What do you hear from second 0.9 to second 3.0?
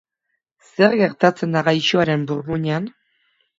gertatzen da gaixoaren burmuinean?